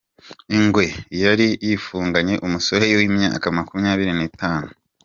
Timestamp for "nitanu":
4.19-4.69